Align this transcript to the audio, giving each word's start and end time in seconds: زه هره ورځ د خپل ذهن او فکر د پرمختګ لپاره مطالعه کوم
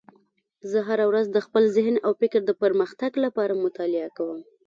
زه 0.71 0.79
هره 0.87 1.05
ورځ 1.11 1.25
د 1.31 1.37
خپل 1.45 1.63
ذهن 1.75 1.95
او 2.05 2.11
فکر 2.21 2.39
د 2.45 2.51
پرمختګ 2.61 3.11
لپاره 3.25 3.61
مطالعه 3.65 4.09
کوم 4.17 4.39